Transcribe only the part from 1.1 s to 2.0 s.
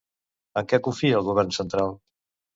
el govern central?